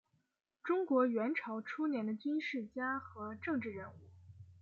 [0.63, 4.09] 中国元朝初年的军事家和政治人物。